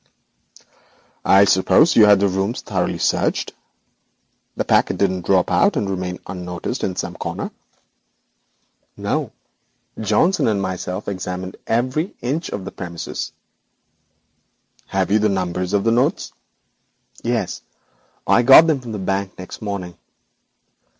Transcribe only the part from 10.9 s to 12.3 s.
examined every